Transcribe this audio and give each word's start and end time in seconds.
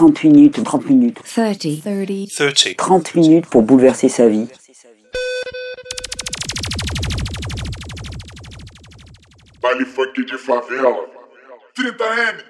30 0.00 0.24
minutes, 0.24 0.62
30 0.64 0.88
minutes. 0.88 1.18
30. 1.24 1.82
30. 1.82 2.26
30. 2.34 2.74
30 2.74 3.14
minutes 3.16 3.46
pour 3.46 3.60
bouleverser 3.60 4.08
sa 4.08 4.28
vie. 4.28 4.48
Baile 9.60 9.84
funk 9.84 10.14
de 10.16 10.36
favela. 10.38 10.88
30M. 11.76 12.38
Que 12.38 12.49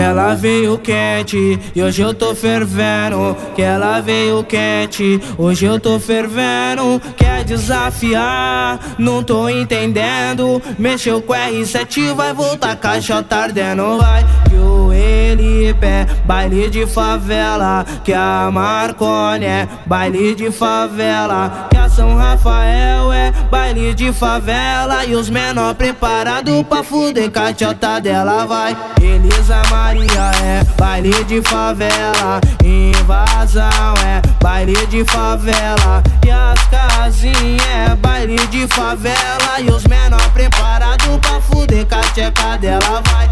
ela 0.00 0.34
veio 0.34 0.78
quente 0.78 1.58
e 1.74 1.82
hoje 1.82 2.02
eu 2.02 2.14
tô 2.14 2.34
fervendo. 2.34 3.36
Que 3.54 3.62
ela 3.62 4.00
veio 4.00 4.42
quente, 4.42 5.20
hoje 5.36 5.66
eu 5.66 5.78
tô 5.78 6.00
fervendo. 6.00 7.00
Quer 7.16 7.44
desafiar? 7.44 8.78
Não 8.98 9.22
tô 9.22 9.48
entendendo. 9.48 10.62
Mexeu 10.78 11.20
com 11.20 11.34
R7, 11.34 12.14
vai 12.14 12.32
voltar 12.32 12.76
caixa 12.76 13.22
tardendo. 13.22 13.98
Vai 13.98 14.24
que 14.48 14.56
o 14.56 14.92
Elipe 14.92 15.84
é 15.84 16.06
baile 16.24 16.70
de 16.70 16.86
favela. 16.86 17.84
Que 18.02 18.14
a 18.14 18.50
Marconi 18.50 19.44
é 19.44 19.68
baile 19.86 20.34
de 20.34 20.50
favela. 20.50 21.68
Que 21.70 21.76
a 21.76 21.88
São 21.88 22.16
Rafael 22.16 23.12
é 23.12 23.32
baile 23.50 23.92
de 23.94 24.12
favela. 24.12 25.04
E 25.04 25.14
os 25.14 25.28
menor 25.28 25.74
preparados 25.74 26.62
pra 26.62 26.82
fuder 26.82 27.30
caixota 27.30 28.00
dela. 28.00 28.46
Vai, 28.46 28.76
Elisa 29.00 29.62
Maria 29.70 29.89
é 29.98 30.64
baile 30.78 31.24
de 31.24 31.42
favela. 31.42 32.40
Invasão 32.64 33.94
é 34.04 34.22
baile 34.42 34.86
de 34.86 35.04
favela. 35.04 36.02
E 36.24 36.30
as 36.30 36.62
casinhas 36.68 37.60
é 37.66 37.96
baile 37.96 38.36
de 38.48 38.66
favela. 38.68 39.60
E 39.60 39.68
os 39.70 39.84
menor 39.84 40.30
preparados 40.32 41.18
pra 41.18 41.40
fuder 41.40 41.86
caixota 41.86 42.58
dela. 42.58 43.02
Vai. 43.10 43.28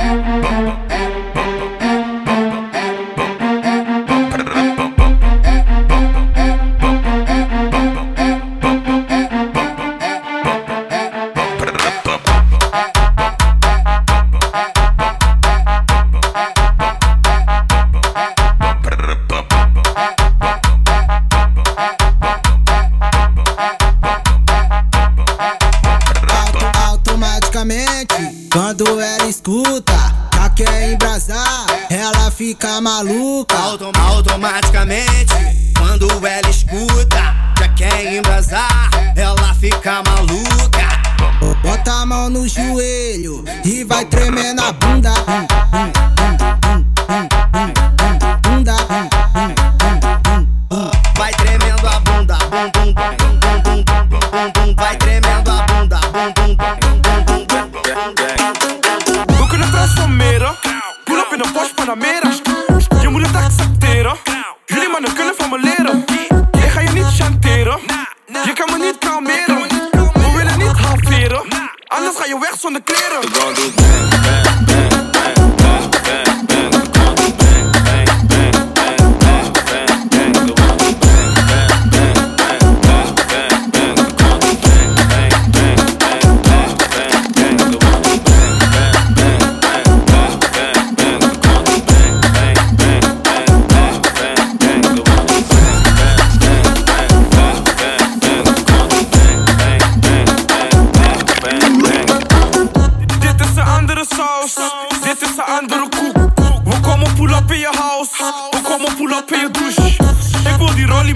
automaticamente. 0.00 0.79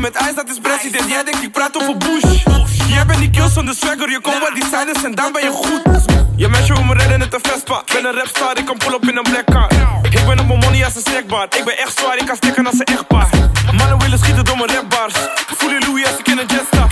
Met 0.04 0.15
ijs, 0.15 0.34
dat 0.34 0.48
is 0.48 0.59
president. 0.59 1.09
Jij 1.09 1.25
denkt 1.25 1.42
ik 1.42 1.53
praat 1.53 1.76
over 1.76 1.97
Bush. 1.97 2.42
Jij 2.94 3.06
bent 3.06 3.19
die 3.19 3.31
kills 3.31 3.53
zonder 3.53 3.75
swagger. 3.75 4.10
Je 4.10 4.20
komt 4.20 4.38
wel 4.38 4.54
die 4.54 4.65
silence 4.65 5.06
en 5.06 5.15
dan 5.15 5.32
ben 5.32 5.42
je 5.42 5.50
goed. 5.50 5.82
Je 6.37 6.48
meisje 6.48 6.72
wil 6.72 6.82
me 6.82 6.94
redden 6.94 7.19
met 7.19 7.34
een 7.34 7.41
Vespa. 7.42 7.82
Ben 7.92 8.04
een 8.04 8.14
rapstar, 8.14 8.59
ik 8.59 8.64
kan 8.64 8.76
pull 8.76 8.94
up 8.94 9.03
in 9.03 9.16
een 9.16 9.22
black 9.22 9.44
car. 9.44 9.69
Ik 10.03 10.26
ben 10.26 10.41
op 10.41 10.47
mijn 10.47 10.59
money 10.59 10.84
als 10.84 10.94
een 10.94 11.03
snackbar. 11.03 11.44
Ik 11.59 11.64
ben 11.64 11.78
echt 11.78 11.98
zwaar, 11.98 12.19
ik 12.19 12.26
kan 12.26 12.37
stikken 12.37 12.66
als 12.66 12.78
een 12.78 12.84
echtpaar. 12.84 13.28
Mannen 13.76 13.98
willen 13.98 14.19
schieten 14.19 14.44
door 14.44 14.56
mijn 14.56 14.70
rapbars. 14.70 15.14
Voel 15.59 15.70
je 15.70 15.81
Louis 15.87 16.06
als 16.06 16.19
ik 16.19 16.28
in 16.28 16.38
een 16.38 16.47
jet 16.47 16.66
stap. 16.72 16.91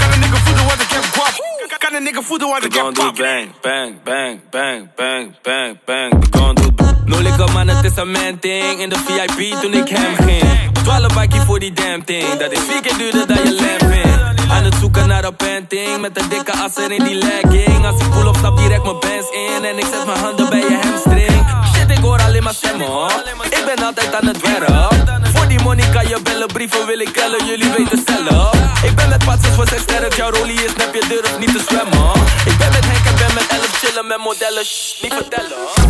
Kan 0.00 0.12
een 0.12 0.20
nigga 0.20 0.36
voeden 0.36 0.64
wat 0.64 0.80
ik 0.80 0.90
heb 0.96 1.04
guap. 1.14 1.34
Kan 1.78 1.94
een 1.94 2.02
nigga 2.02 2.22
voeden 2.22 2.48
wat 2.48 2.64
ik 2.64 2.74
heb 2.74 2.92
pap. 2.92 3.16
bang, 3.16 3.48
bang, 3.60 3.92
bang, 4.04 4.40
bang, 4.50 4.88
bang, 4.96 5.34
bang, 5.42 5.78
bang. 5.84 6.10
We 6.20 6.38
gon' 6.38 6.63
do 7.24 7.30
No 7.30 7.36
liquor 7.36 7.52
man, 7.52 7.68
het 7.68 7.84
is 7.84 7.96
een 7.96 8.10
man 8.10 8.38
thing. 8.38 8.80
In 8.80 8.88
de 8.88 8.98
VIP 9.06 9.60
toen 9.60 9.74
ik 9.74 9.88
hem 9.88 10.14
ging. 10.26 10.72
12 10.82 11.14
bakkie 11.14 11.40
voor 11.40 11.58
die 11.58 11.72
damn 11.72 12.04
thing. 12.04 12.36
Dat 12.38 12.52
is 12.52 12.58
vier 12.68 12.80
keer 12.80 12.98
duurder 12.98 13.26
dan 13.26 13.36
je 13.36 13.54
lamp 13.54 13.92
in. 13.92 14.50
Aan 14.50 14.64
het 14.64 14.74
zoeken 14.80 15.08
naar 15.08 15.24
een 15.24 15.36
panting. 15.36 16.00
Met 16.00 16.18
een 16.18 16.28
dikke 16.28 16.52
asser 16.52 16.92
in 16.92 17.04
die 17.04 17.14
legging. 17.14 17.86
Als 17.86 18.00
ik 18.00 18.10
pull 18.10 18.26
op, 18.26 18.36
stap 18.36 18.56
direct 18.56 18.82
mijn 18.82 18.98
bands 19.00 19.30
in. 19.30 19.64
En 19.64 19.78
ik 19.78 19.86
zet 19.92 20.06
mijn 20.06 20.18
handen 20.18 20.48
bij 20.50 20.58
je 20.58 20.78
hamstring. 20.82 21.46
Shit, 21.74 21.90
ik 21.90 21.98
hoor 21.98 22.20
alleen 22.22 22.42
maar 22.42 22.54
stemmen. 22.54 23.10
Ik 23.58 23.62
ben 23.74 23.84
altijd 23.84 24.14
aan 24.14 24.26
het 24.26 24.40
werk. 24.40 24.68
Voor 25.34 25.48
die 25.48 25.60
money 25.60 25.90
kan 25.92 26.08
je 26.08 26.18
bellen, 26.22 26.46
brieven 26.46 26.86
wil 26.86 27.00
ik 27.00 27.12
kellen. 27.12 27.46
Jullie 27.46 27.70
weten 27.76 28.02
zelf. 28.06 28.54
Ik 28.82 28.94
ben 28.94 29.08
met 29.08 29.24
patsers 29.24 29.54
voor 29.54 29.68
zes 29.68 29.82
sterk. 29.82 30.14
Jouw 30.14 30.30
rolie 30.30 30.64
is 30.64 30.74
nep, 30.76 30.94
je 30.94 31.04
durft 31.08 31.38
niet 31.38 31.52
te 31.52 31.62
zwemmen. 31.68 32.10
Ik 32.44 32.56
ben 32.58 32.70
met 32.72 32.84
Henk 32.84 33.06
en 33.06 33.16
ben 33.16 33.34
met 33.34 33.46
elf 33.48 33.72
chillen 33.80 34.06
met 34.06 34.18
modellen. 34.18 34.64
Shh, 34.64 35.02
niet 35.02 35.14
vertellen. 35.14 35.83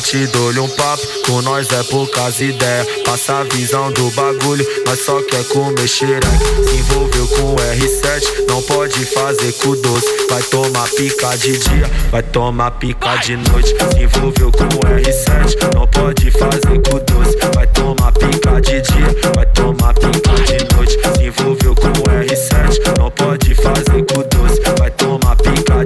Te 0.00 0.26
dou-lhe 0.28 0.60
um 0.60 0.68
papo, 0.68 1.02
com 1.26 1.42
nós 1.42 1.70
é 1.70 1.82
poucas 1.84 2.40
ideias 2.40 2.86
Passa 3.04 3.38
a 3.38 3.44
visão 3.44 3.90
do 3.92 4.10
bagulho, 4.10 4.66
nós 4.86 5.00
só 5.04 5.20
quer 5.22 5.44
comer 5.44 5.88
xereque 5.88 6.26
Se 6.68 6.76
envolveu 6.76 7.26
com 7.28 7.54
o 7.54 7.56
R7, 7.56 8.46
não 8.48 8.62
pode 8.62 9.04
fazer 9.06 9.52
com 9.54 9.74
doce 9.80 10.06
Vai 10.30 10.42
tomar 10.42 10.88
pica 10.90 11.36
de 11.36 11.58
dia, 11.58 11.90
vai 12.10 12.22
tomar 12.22 12.70
pica 12.72 13.16
de 13.16 13.36
noite. 13.36 13.74
Se 13.92 14.02
envolveu 14.02 14.52
com 14.52 14.64
o 14.64 14.80
R7, 14.80 15.74
não 15.74 15.86
pode 15.86 16.30
fazer 16.30 16.80
com 16.82 16.98
doce 16.98 17.36
Vai 17.54 17.66
tomar 17.68 18.12
pica 18.12 18.60
de 18.60 18.80
dia, 18.80 19.32
vai 19.34 19.46
tomar 19.46 19.94
pica 19.94 20.34
de 20.44 20.74
noite. 20.74 20.98
Se 21.16 21.24
envolveu 21.24 21.74
com 21.74 21.88
o 21.88 22.24
R7, 22.24 22.98
não 22.98 23.10
pode 23.10 23.54
fazer 23.54 24.04
com 24.04 24.22
doce 24.22 24.37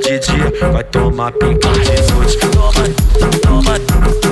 Didi, 0.03 0.33
vai 0.73 0.83
tomar 0.85 1.33
pica 1.33 1.69
de 1.69 1.97
zut. 2.03 2.39
Toma, 2.51 3.79
toma, 3.79 3.79
toma. 4.21 4.31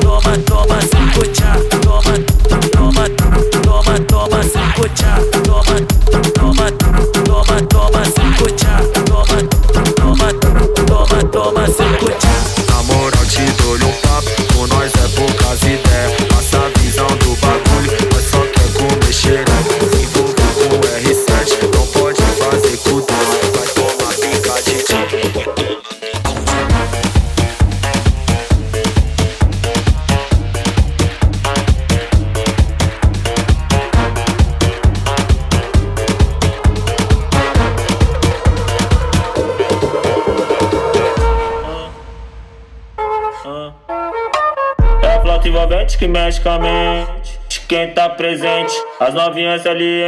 presente. 48.21 48.75
As 49.01 49.15
novinhas 49.15 49.67
ali. 49.67 50.03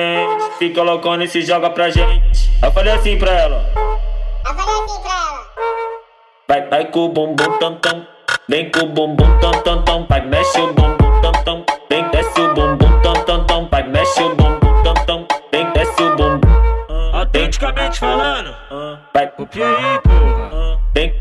Fica 0.58 0.82
loucona 0.82 1.24
e 1.24 1.28
se 1.28 1.40
joga 1.40 1.70
pra 1.70 1.88
gente. 1.88 2.52
Eu 2.62 2.70
falei 2.70 2.92
assim 2.92 3.18
pra 3.18 3.32
ela. 3.32 3.64
Eu 3.74 4.54
falei 4.54 4.74
assim 4.74 5.02
pra 5.02 5.12
ela. 5.12 5.46
Vai, 6.46 6.68
vai 6.68 6.84
com 6.90 7.06
o 7.06 7.08
bumbum 7.08 7.58
tam 7.58 7.76
tam. 7.76 8.06
Vem 8.50 8.70
com 8.70 8.80
o 8.80 8.86
bumbum 8.86 9.38
tam 9.40 9.52
tam 9.62 9.82
tam. 9.82 10.06
Vai, 10.06 10.20
mexe 10.26 10.60
o 10.60 10.74
bumbum 10.74 11.20
tam 11.22 11.32
tam. 11.44 11.64
Vem, 11.88 12.06
desce 12.10 12.38
o 12.38 12.52
bumbum 12.52 13.00
tam 13.00 13.14
tam 13.24 13.46
tam. 13.46 13.66
Vai, 13.70 13.82
mexe 13.84 14.22
o 14.22 14.34
bumbum 14.34 14.82
tam 14.84 14.92
tam. 15.06 15.26
Vem, 15.50 15.72
desce 15.72 16.02
o 16.02 16.14
bumbum. 16.14 16.52
Autenticamente 17.14 17.98
falando. 17.98 18.54
Vai, 19.14 19.26
copia 19.28 19.66
aí, 19.66 19.98
porra. 20.00 20.78
Vem. 20.94 21.14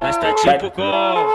Mas 0.00 0.16
tá 0.16 0.32
tipo 0.32 0.70
com 0.70 0.82
o. 0.82 1.34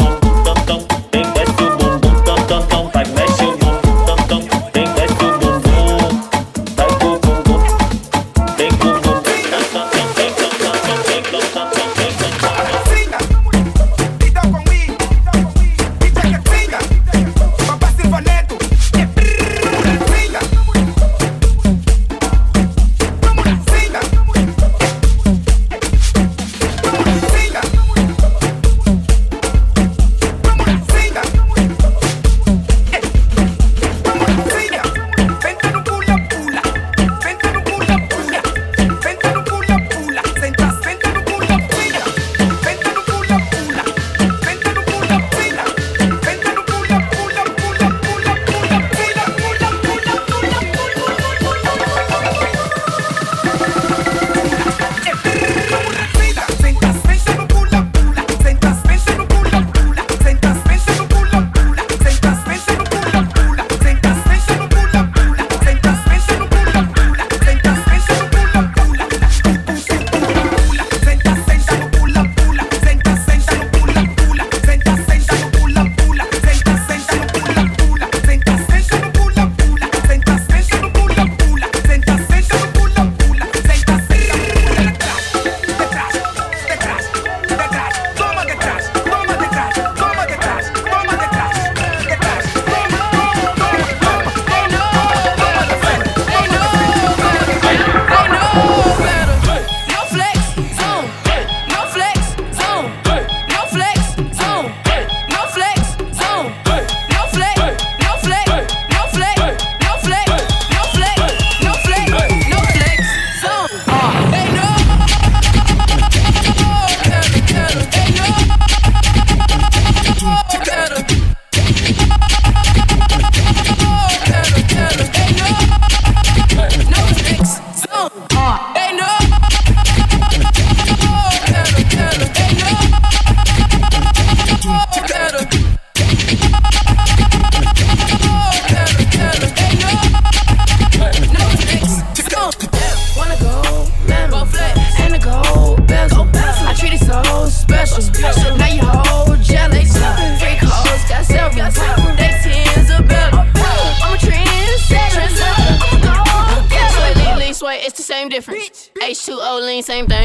same 159.81 160.07
thing. 160.07 160.20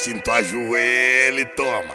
Detesta, 0.00 0.10
então 0.10 0.34
ajoelha 0.34 1.40
e 1.40 1.44
toma. 1.44 1.94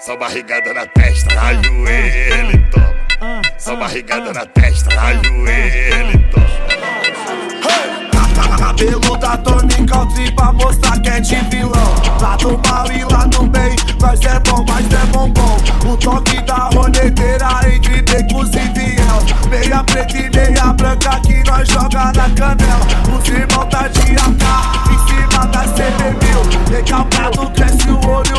Só 0.00 0.16
barrigada 0.16 0.74
na 0.74 0.86
testa, 0.86 1.40
ajoelha 1.40 2.52
e 2.52 2.70
toma. 2.70 3.42
Só 3.58 3.76
barrigada 3.76 4.32
na 4.32 4.46
testa, 4.46 5.00
ajoelha 5.00 6.12
e 6.12 6.18
toma. 6.30 6.44
Cabelo 8.58 9.16
da 9.18 9.36
Tony 9.36 9.86
Country 9.86 10.32
pra 10.34 10.52
mostrar 10.52 10.98
que 11.00 11.08
é 11.08 11.20
de 11.20 11.36
vilão 11.50 11.94
Lá 12.20 12.36
do 12.36 12.60
mal 12.66 12.90
e 12.90 13.04
lá 13.12 13.26
do 13.26 13.46
bem, 13.46 13.76
nós 14.00 14.20
é 14.22 14.40
bom, 14.40 14.64
mas 14.66 14.86
é 14.86 15.06
bombom 15.12 15.56
O 15.86 15.96
toque 15.96 16.40
da 16.42 16.70
roneteira 16.74 17.48
entre 17.72 18.02
becos 18.02 18.48
e 18.54 18.60
viel 18.72 19.48
Meia 19.48 19.84
preta 19.84 20.16
e 20.16 20.30
meia 20.30 20.72
branca 20.72 21.20
que 21.20 21.42
nós 21.48 21.68
joga 21.68 22.12
na 22.12 22.30
canela 22.30 22.86
Os 23.16 23.28
irmãos 23.28 23.66
tá 23.66 23.86
de 23.88 24.12
AK 24.12 24.83
em 25.34 25.40
cima 25.40 25.46
da 25.46 25.64
CB1000 25.64 26.70
Recalcado 26.70 27.50
cresce 27.50 27.90
o 27.90 27.98
olho, 28.08 28.33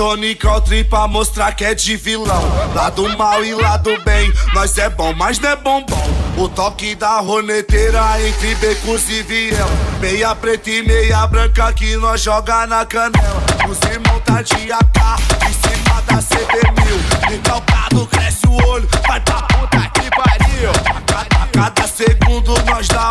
Tony 0.00 0.34
Country 0.34 0.82
pra 0.82 1.06
mostrar 1.06 1.52
que 1.52 1.62
é 1.62 1.74
de 1.74 1.94
vilão. 1.94 2.42
Lá 2.74 2.88
do 2.88 3.06
mal 3.18 3.44
e 3.44 3.52
lá 3.52 3.76
do 3.76 4.02
bem, 4.02 4.32
nós 4.54 4.78
é 4.78 4.88
bom, 4.88 5.12
mas 5.12 5.38
não 5.38 5.50
é 5.50 5.56
bombom. 5.56 6.10
O 6.38 6.48
toque 6.48 6.94
da 6.94 7.20
roneteira 7.20 8.00
entre 8.26 8.54
becos 8.54 9.10
e 9.10 9.22
viel. 9.22 9.54
Meia 10.00 10.34
preta 10.34 10.70
e 10.70 10.82
meia 10.82 11.26
branca 11.26 11.70
que 11.74 11.98
nós 11.98 12.22
joga 12.22 12.66
na 12.66 12.86
canela. 12.86 13.42
Os 13.68 13.78
irmãos 13.90 14.22
tá 14.24 14.40
de 14.40 14.72
AK 14.72 15.00
em 15.46 15.68
cima 15.68 16.00
da 16.06 16.16
CB1000 16.16 17.28
Recalcado 17.28 18.06
cresce 18.06 18.46
o 18.46 18.54
olho, 18.68 18.88
vai 19.06 19.20
pra 19.20 19.42
puta 19.42 19.80
que 19.90 20.08
pariu. 20.16 20.70
A, 21.14 21.42
a 21.42 21.46
cada 21.46 21.86
segundo 21.86 22.54
nós 22.64 22.88
dá 22.88 23.09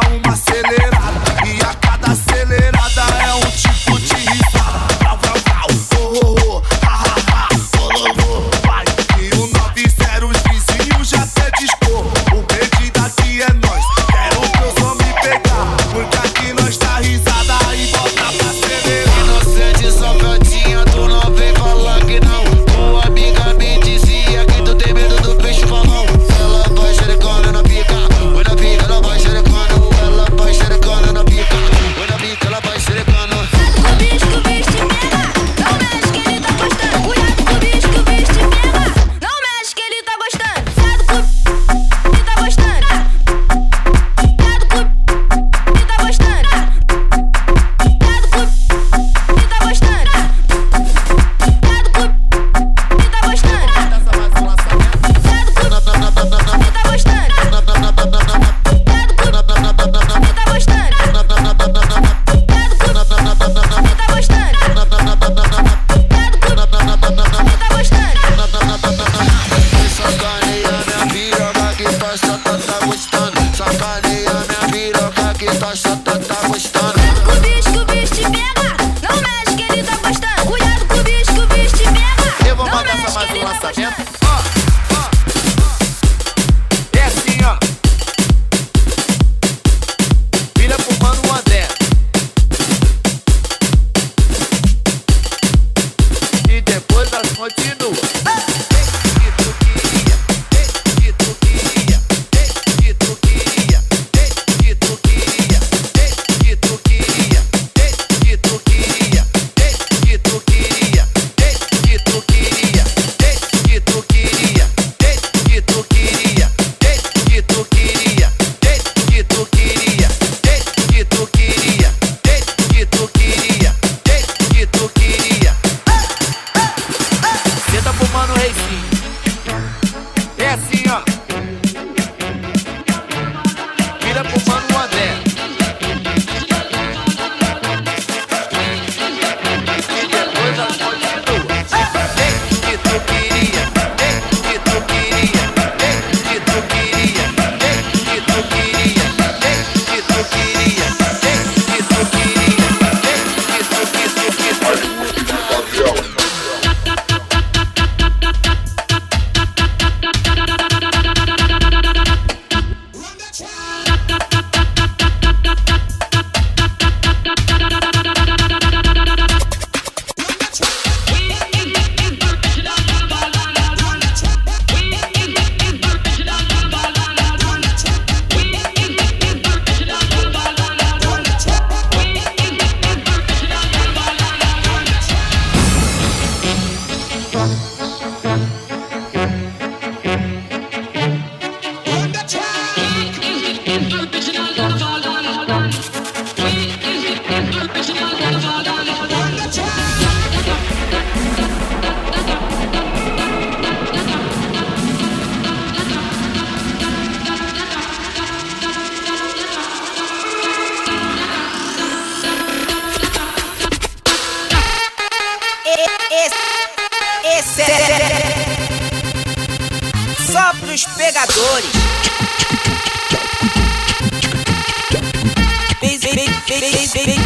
Beijo, 226.47 226.71
beijo, 226.71 226.93
beijo, 226.93 227.23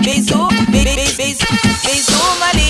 beijo, 0.00 0.48
beijo, 0.70 0.84
beijo, 0.84 0.94
beijo, 0.94 1.16
beijo, 1.16 1.46
beijo, 1.84 2.63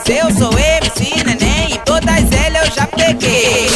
Mas 0.00 0.16
eu 0.16 0.30
sou 0.38 0.58
MC 0.58 1.24
neném 1.24 1.74
e 1.74 1.78
todas 1.78 2.32
elas 2.32 2.68
eu 2.68 2.74
já 2.74 2.86
peguei. 2.86 3.66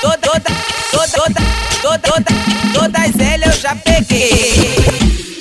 Toda, 0.00 0.16
toda, 0.18 0.50
toda, 0.90 1.42
toda, 1.82 1.98
toda, 1.98 2.24
todas 2.74 3.20
elas 3.20 3.54
eu 3.54 3.60
já 3.62 3.74
peguei. 3.76 4.52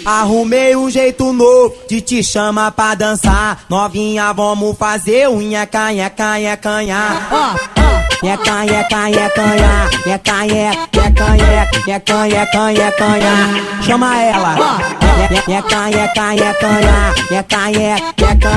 Arrumei 0.06 0.76
um 0.76 0.90
jeito 0.90 1.34
novo 1.34 1.76
de 1.90 2.00
te 2.02 2.24
chamar 2.24 2.72
pra 2.72 2.96
dançar. 2.96 3.66
Novinha, 3.70 4.32
vamos 4.32 4.78
fazer 4.78 5.30
nheca, 5.30 5.92
nheca, 5.92 6.38
nheca, 6.38 6.82
nheca. 6.82 7.28
Ó, 7.32 7.82
ó. 7.82 8.03
Nheca, 8.24 8.64
nheca, 8.64 9.10
nheca, 9.10 9.46
nheca. 9.46 9.90
Nheca, 10.06 10.38
nheca, 10.46 10.88
nheca, 10.94 11.28
nheca. 11.36 11.64
Nheca, 11.86 12.20
nheca, 12.32 12.72
nheca, 12.72 13.08
nheca. 13.20 13.82
Chama 13.84 14.10
ela. 14.24 14.56
Nheca, 15.18 15.44
nheca, 15.48 15.82
nheca, 15.90 16.26
nheca, 16.40 16.70
nheca. 16.80 17.14
Nheca, 17.30 17.62
nheca, 17.70 18.52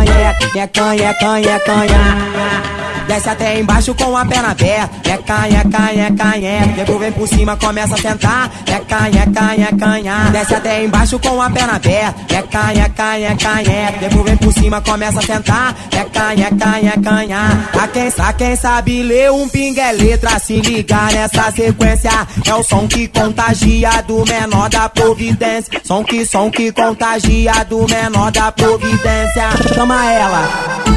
nheca, 0.54 0.94
nheca, 0.94 1.40
nheca, 1.40 1.76
nheca. 1.84 2.85
Desce 3.06 3.28
até 3.28 3.60
embaixo 3.60 3.94
com 3.94 4.16
a 4.16 4.24
perna 4.24 4.50
aberta. 4.50 4.90
Nheca, 5.04 5.48
nheca, 5.48 5.92
nheca, 5.92 6.38
nheca. 6.38 6.72
Depois 6.76 6.98
vem 6.98 7.12
por 7.12 7.28
cima, 7.28 7.56
começa 7.56 7.94
a 7.94 7.98
sentar. 7.98 8.50
Nheca, 8.68 9.08
nheca, 9.08 9.56
nheca, 9.56 10.00
nheca. 10.00 10.30
Desce 10.32 10.54
até 10.54 10.84
embaixo 10.84 11.18
com 11.18 11.40
a 11.40 11.48
perna 11.48 11.76
aberta. 11.76 12.14
Nheca, 12.28 12.72
nheca, 12.74 13.18
nheca, 13.18 13.54
nheca. 13.62 13.98
Depois 14.00 14.24
vem 14.24 14.36
por 14.36 14.52
cima, 14.52 14.80
começa 14.80 15.20
a 15.20 15.22
sentar. 15.22 15.74
Nheca, 15.92 16.34
nheca, 16.34 16.80
nheca, 16.82 17.26
nheca. 17.26 17.68
Pra 17.72 17.88
quem, 17.88 18.10
pra 18.10 18.32
quem 18.32 18.56
sabe 18.56 19.02
ler 19.02 19.30
um 19.30 19.48
pingue 19.48 19.80
é 19.80 19.92
letra, 19.92 20.38
se 20.40 20.60
ligar 20.60 21.12
nessa 21.12 21.50
sequência. 21.52 22.10
É 22.44 22.54
o 22.54 22.62
som 22.64 22.88
que 22.88 23.06
contagia 23.06 24.02
do 24.02 24.24
menor 24.26 24.68
da 24.68 24.88
providência. 24.88 25.80
Som 25.84 26.02
que, 26.02 26.26
som 26.26 26.50
que 26.50 26.72
contagia 26.72 27.64
do 27.68 27.86
menor 27.88 28.32
da 28.32 28.50
providência. 28.50 29.50
Chama 29.74 30.12
ela. 30.12 30.96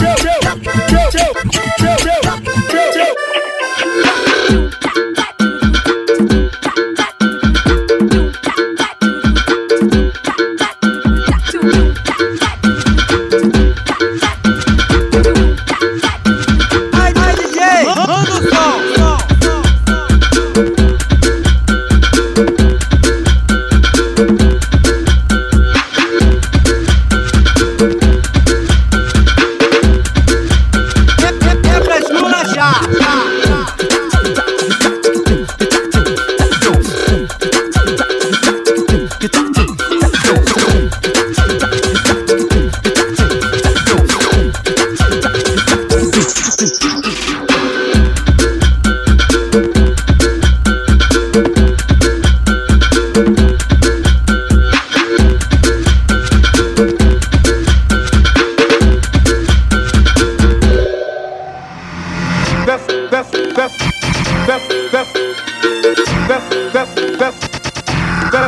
Quem 68.31 68.39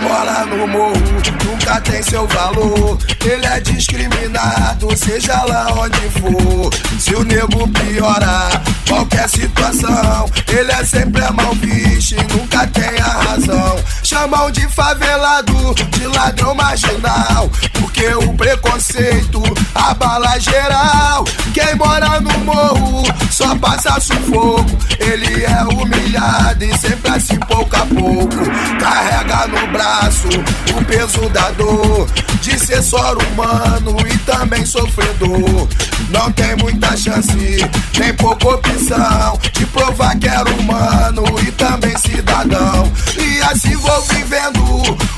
mora 0.00 0.44
no 0.44 0.68
morro 0.68 0.92
nunca 1.46 1.80
tem 1.80 2.02
seu 2.02 2.26
valor. 2.28 2.98
Ele 3.24 3.46
é 3.46 3.60
discriminado, 3.60 4.94
seja 4.94 5.42
lá 5.44 5.68
onde 5.72 6.00
for. 6.20 6.70
Se 7.00 7.14
o 7.14 7.24
nego 7.24 7.66
piorar 7.68 8.62
qualquer 8.86 9.26
situação, 9.30 10.26
ele 10.48 10.70
é 10.70 10.84
sempre 10.84 11.22
mal 11.32 11.54
visto 11.54 12.12
e 12.12 12.22
nunca 12.34 12.66
tem 12.66 13.00
a 13.00 13.22
razão. 13.22 13.76
Chamam 14.08 14.50
de 14.50 14.66
favelado, 14.68 15.74
de 15.90 16.06
ladrão 16.06 16.54
marginal, 16.54 17.46
porque 17.74 18.06
o 18.14 18.32
preconceito 18.32 19.42
abala 19.74 20.40
geral. 20.40 21.24
Quem 21.52 21.74
mora 21.74 22.18
no 22.18 22.38
morro 22.38 23.02
só 23.30 23.54
passa 23.56 24.00
sufoco. 24.00 24.78
Ele 24.98 25.44
é 25.44 25.62
humilhado 25.62 26.64
e 26.64 26.78
sempre 26.78 27.10
assim 27.10 27.38
pouco 27.40 27.76
a 27.76 27.84
pouco. 27.84 28.36
Carrega 28.80 29.46
no 29.46 29.66
braço 29.72 30.28
o 30.74 30.84
peso 30.86 31.28
da 31.28 31.50
dor 31.50 32.08
de 32.40 32.58
ser 32.58 32.82
só 32.82 33.12
humano 33.12 33.94
e 34.10 34.16
também 34.20 34.64
sofredor. 34.64 35.68
Não 36.08 36.32
tem 36.32 36.56
muita 36.56 36.96
chance, 36.96 37.36
nem 37.98 38.14
pouca 38.14 38.48
opção 38.54 39.38
de 39.52 39.66
provar 39.66 40.16
que 40.18 40.28
era 40.28 40.48
humano 40.48 41.24
e 41.46 41.52
também 41.52 41.94
cidadão. 41.98 42.90
E 43.18 43.40
assim 43.42 43.76
vou 43.76 43.97
vivendo 44.02 44.62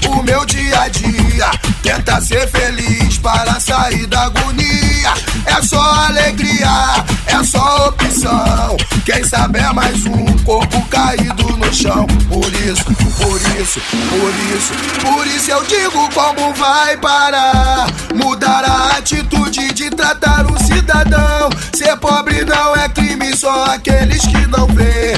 o 0.08 0.22
meu 0.22 0.44
dia 0.46 0.80
a 0.82 0.88
dia. 0.88 1.50
Tenta 1.82 2.20
ser 2.20 2.48
feliz 2.48 3.18
para 3.18 3.58
sair 3.60 4.06
da 4.06 4.22
agonia. 4.22 5.12
É 5.46 5.62
só 5.62 5.80
alegria, 5.80 7.04
é 7.26 7.42
só 7.44 7.88
opção. 7.88 8.76
Quem 9.04 9.24
sabe 9.24 9.58
é 9.58 9.72
mais 9.72 10.04
um 10.06 10.26
corpo 10.44 10.80
caído 10.88 11.56
no 11.56 11.72
chão. 11.72 12.06
Por 12.28 12.52
isso, 12.52 12.84
por 12.84 13.40
isso, 13.60 13.80
por 14.08 14.32
isso, 14.54 14.72
por 15.02 15.26
isso 15.26 15.50
eu 15.50 15.64
digo 15.64 16.08
como 16.14 16.52
vai 16.54 16.96
parar. 16.98 17.86
Mudar 18.14 18.64
a 18.64 18.98
atitude 18.98 19.72
de 19.72 19.90
tratar 19.90 20.46
um 20.50 20.58
cidadão. 20.58 21.50
Ser 21.74 21.96
pobre 21.96 22.44
não 22.44 22.76
é 22.76 22.88
crime, 22.88 23.36
só 23.36 23.64
aqueles 23.64 24.22
que 24.22 24.46
não 24.46 24.66
vê. 24.68 25.09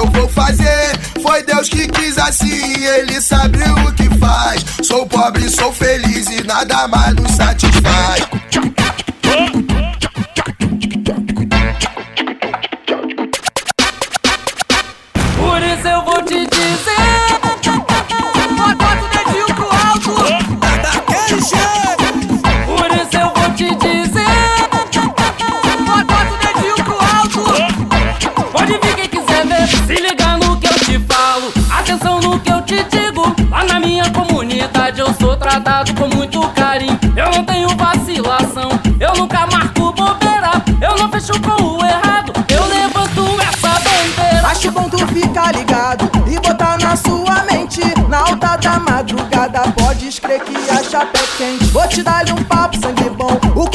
Eu 0.00 0.06
vou 0.06 0.26
fazer? 0.30 0.98
Foi 1.22 1.42
Deus 1.42 1.68
que 1.68 1.86
quis 1.86 2.16
assim, 2.16 2.72
Ele 2.86 3.20
sabe 3.20 3.58
o 3.86 3.92
que 3.92 4.08
faz. 4.18 4.64
Sou 4.82 5.06
pobre, 5.06 5.46
sou 5.50 5.70
feliz 5.74 6.26
e 6.28 6.42
nada 6.42 6.88
mais 6.88 7.14
nos 7.16 7.32
satisfaz. 7.32 8.79
atenção 31.90 32.20
no 32.20 32.38
que 32.38 32.52
eu 32.52 32.62
te 32.62 32.82
digo. 32.84 33.22
Lá 33.50 33.64
na 33.64 33.80
minha 33.80 34.08
comunidade 34.10 35.00
eu 35.00 35.12
sou 35.14 35.36
tratado 35.36 35.92
com 35.94 36.06
muito 36.14 36.40
carinho. 36.50 36.98
Eu 37.16 37.30
não 37.32 37.44
tenho 37.44 37.68
vacilação, 37.70 38.70
eu 39.00 39.14
nunca 39.14 39.46
marco 39.46 39.92
bobeira. 39.92 40.52
Eu 40.80 40.96
não 40.96 41.10
fecho 41.10 41.32
com 41.40 41.62
o 41.62 41.84
errado, 41.84 42.32
eu 42.48 42.64
levanto 42.66 43.40
essa 43.40 43.80
bandeira. 43.80 44.46
Acho 44.46 44.70
bom 44.70 44.88
tu 44.88 44.98
ficar 45.08 45.52
ligado 45.54 46.08
e 46.26 46.38
botar 46.38 46.78
na 46.78 46.94
sua 46.94 47.44
mente. 47.50 47.80
Na 48.08 48.18
alta 48.18 48.56
da 48.56 48.78
madrugada, 48.78 49.60
podes 49.72 50.18
crer 50.18 50.40
que 50.40 50.56
a 50.70 50.82
chapa 50.82 51.18
é 51.18 51.36
quente. 51.36 51.64
Vou 51.66 51.86
te 51.88 52.02
dar 52.02 52.24
um 52.30 52.44
papo 52.44 52.76
sangue 52.80 53.06
é 53.06 53.10
bom. 53.10 53.38
O 53.56 53.68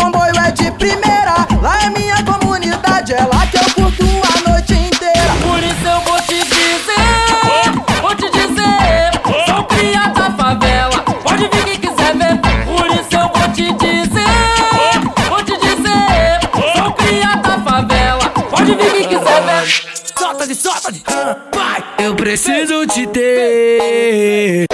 preciso 22.35 22.85
te 22.85 23.07
ter. 23.07 24.65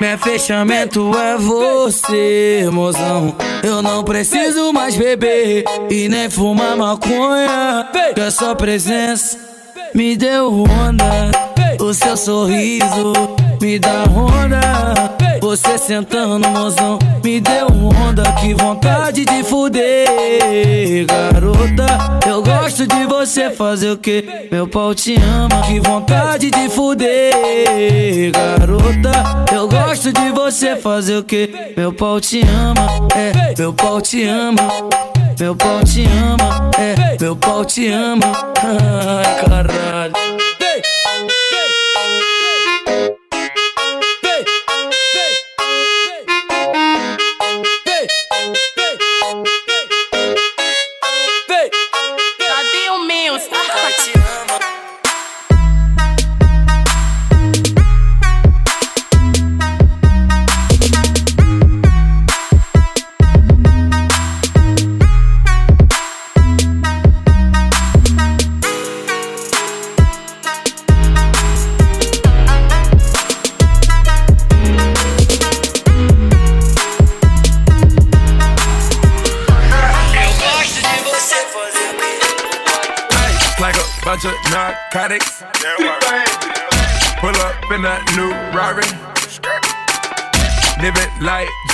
Meu 0.00 0.16
fechamento 0.16 1.12
é 1.14 1.36
você, 1.36 2.66
mozão. 2.72 3.36
Eu 3.62 3.82
não 3.82 4.02
preciso 4.02 4.72
mais 4.72 4.96
beber 4.96 5.62
e 5.90 6.08
nem 6.08 6.30
fumar 6.30 6.74
maconha. 6.74 7.86
Que 8.14 8.20
a 8.22 8.30
sua 8.30 8.56
presença 8.56 9.36
me 9.94 10.16
deu 10.16 10.64
onda. 10.64 11.30
O 11.78 11.92
seu 11.92 12.16
sorriso 12.16 13.12
me 13.60 13.78
dá 13.78 14.04
onda. 14.04 15.25
Você 15.46 15.78
sentando, 15.78 16.48
mozão, 16.48 16.98
me 17.22 17.40
deu 17.40 17.68
onda. 17.68 18.24
Que 18.32 18.52
vontade 18.52 19.24
de 19.24 19.44
fuder, 19.44 21.06
garota. 21.06 21.86
Eu 22.28 22.42
gosto 22.42 22.84
de 22.84 23.06
você 23.06 23.48
fazer 23.48 23.92
o 23.92 23.96
que? 23.96 24.48
Meu 24.50 24.66
pau 24.66 24.92
te 24.92 25.14
ama. 25.14 25.62
Que 25.62 25.78
vontade 25.78 26.50
de 26.50 26.68
fuder, 26.68 28.32
garota. 28.32 29.54
Eu 29.54 29.68
gosto 29.68 30.12
de 30.12 30.32
você 30.32 30.74
fazer 30.74 31.18
o 31.18 31.22
que? 31.22 31.48
Meu 31.76 31.92
pau 31.92 32.20
te 32.20 32.40
ama. 32.40 33.06
É, 33.14 33.54
meu 33.56 33.72
pau 33.72 34.00
te 34.00 34.24
ama. 34.24 34.68
Meu 35.38 35.54
pau 35.54 35.80
te 35.84 36.04
ama. 36.06 36.70
É, 36.76 37.16
meu 37.20 37.36
pau 37.36 37.64
te 37.64 37.86
ama. 37.86 38.32
Ai, 38.66 39.44
caralho. 39.44 40.55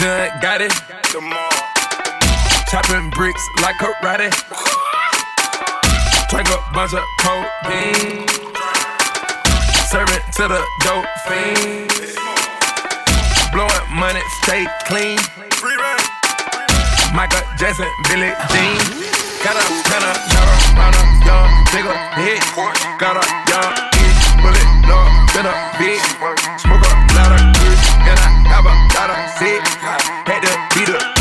John 0.02 0.30
got 0.42 0.60
it. 0.60 0.74
Chopping 2.66 3.08
bricks 3.10 3.44
like 3.62 3.76
karate. 3.78 4.34
Drink 6.26 6.48
a 6.50 6.58
bunch 6.74 6.90
of 6.90 7.06
codeine. 7.22 8.26
Serving 9.94 10.24
to 10.34 10.50
the 10.50 10.58
dope 10.82 11.06
fiends. 11.22 12.18
Blowing 13.54 13.70
money, 13.94 14.18
stay 14.42 14.66
clean. 14.90 15.18
Michael 17.14 17.46
Jackson, 17.54 17.86
Billie 18.10 18.34
Jean. 18.50 18.74
Got 19.46 19.54
a 19.54 19.62
got 19.86 20.02
a 20.02 20.18
marijuana, 20.34 21.02
young 21.22 21.46
nigga 21.70 21.94
hit. 22.18 22.42
Got 22.98 23.22
a 23.22 23.24
young 23.46 23.70
bitch, 23.94 24.18
bullet, 24.42 24.66
no, 24.82 24.98
been 25.30 25.46
a 25.46 25.54
bitch. 25.78 26.02
Smoke 26.58 26.82
a 26.82 26.94
lot 27.14 27.38
of 27.38 27.54
good, 27.54 27.78
and 28.10 28.18
I 28.18 28.30
have 28.50 28.66
a 28.66 28.74
lot 28.98 29.10
of 29.10 29.38
sick 29.38 29.71
leader. 30.84 31.11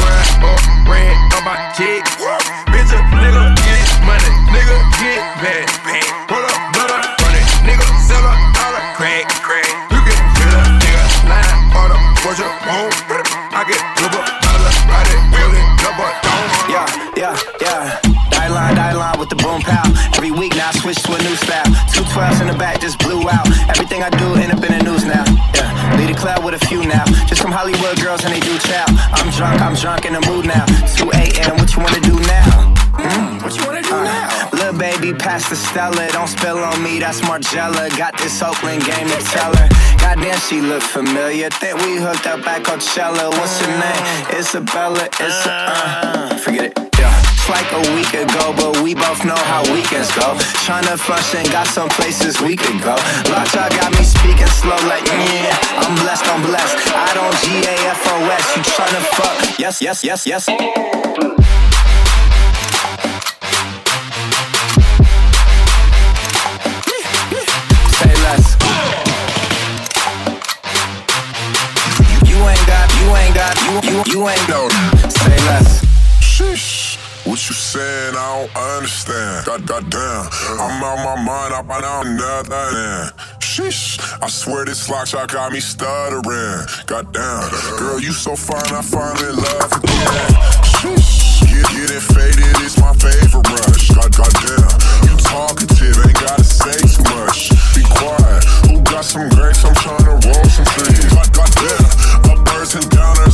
Pass 35.42 35.50
the 35.50 35.56
Stella. 35.56 36.08
Don't 36.12 36.28
spill 36.28 36.58
on 36.58 36.82
me, 36.84 37.00
that's 37.00 37.22
Margella. 37.22 37.90
Got 37.98 38.18
this 38.18 38.42
Oakland 38.42 38.84
game 38.84 39.08
to 39.08 39.22
tell 39.32 39.56
her. 39.56 39.70
Goddamn, 39.98 40.40
she 40.40 40.62
look 40.62 40.82
familiar. 40.82 41.50
Think 41.50 41.78
we 41.86 41.98
hooked 41.98 42.28
up 42.28 42.46
at 42.48 42.64
Coachella. 42.64 43.30
What's 43.38 43.60
her 43.62 43.72
name? 43.80 44.40
Isabella. 44.40 45.06
It's 45.20 45.46
a, 45.46 45.52
uh, 45.52 46.38
forget 46.38 46.66
it. 46.66 46.78
Yeah. 47.00 47.14
It's 47.34 47.50
like 47.50 47.72
a 47.74 47.82
week 47.96 48.14
ago, 48.14 48.54
but 48.56 48.82
we 48.84 48.94
both 48.94 49.26
know 49.26 49.42
how 49.50 49.64
weekends 49.74 50.12
go. 50.16 50.38
Tryna 50.66 50.98
function, 50.98 51.44
got 51.52 51.68
some 51.68 51.90
places 51.90 52.40
we 52.42 52.56
could 52.56 52.82
go. 52.82 52.96
Lockjaw 53.32 53.70
got 53.70 53.92
me 53.98 54.04
speaking 54.04 54.48
slow, 54.48 54.78
like, 54.88 55.06
yeah, 55.08 55.58
I'm 55.82 55.96
blessed, 56.04 56.26
I'm 56.28 56.42
blessed. 56.44 56.78
I 56.94 57.14
don't 57.18 57.36
G 57.42 57.66
A 57.66 57.76
F 57.90 58.08
O 58.08 58.16
S. 58.30 58.56
You 58.56 58.62
tryna 58.64 59.02
fuck? 59.18 59.60
Yes, 59.60 59.82
yes, 59.82 60.04
yes, 60.04 60.28
yes. 60.28 60.91
You. 74.22 74.70
Say 75.10 75.38
less. 75.50 75.82
Sheesh. 76.22 76.98
What 77.26 77.42
you 77.50 77.56
saying? 77.56 78.16
I 78.16 78.46
don't 78.46 78.56
understand. 78.78 79.46
God, 79.46 79.66
goddamn. 79.66 80.30
I'm 80.62 80.84
out 80.84 81.02
my 81.02 81.16
mind. 81.22 81.54
I 81.54 81.64
find 81.66 81.86
out 81.86 82.06
nothing. 82.06 83.18
Sheesh. 83.40 83.98
I 84.22 84.28
swear 84.28 84.66
this 84.66 84.90
lock 84.90 85.08
shot 85.08 85.32
got 85.32 85.52
me 85.52 85.60
stuttering. 85.60 86.66
Goddamn. 86.86 87.50
Girl, 87.78 88.00
you 88.00 88.12
so 88.12 88.36
fine. 88.36 88.62
I 88.70 88.82
finally 88.82 89.34
love 89.42 89.72
again. 89.74 90.30
Sheesh. 90.70 91.42
Get, 91.50 91.66
getting 91.74 92.06
faded 92.14 92.62
is 92.62 92.78
my 92.78 92.94
favorite 92.94 93.50
rush. 93.50 93.90
God, 93.90 94.12
goddamn. 94.14 94.70
You 95.10 95.18
talkative. 95.18 95.98
Ain't 95.98 96.14
gotta 96.14 96.44
say 96.44 96.78
too 96.78 97.02
much. 97.10 97.50
Be 97.74 97.82
quiet. 97.90 98.44
Who 98.70 98.82
got 98.82 99.04
some 99.04 99.30
grapes? 99.30 99.66
I'm 99.66 99.74
trying 99.76 100.06
to 100.06 100.14
roll 100.30 100.46
some 100.46 100.66
trees. 100.78 101.10
God, 101.10 101.34
goddamn. 101.34 102.38
Uppers 102.38 102.76
and 102.76 102.86
downers. 102.86 103.31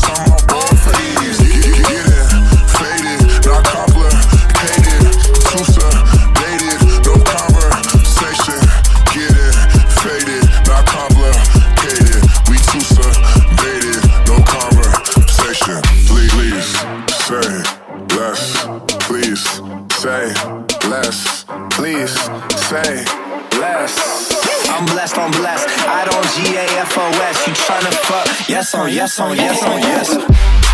Yes 28.58 28.74
on, 28.74 28.91
yes 28.91 29.20
on, 29.20 29.38
yes 29.38 29.62
on, 29.62 29.80
yes. 29.82 30.67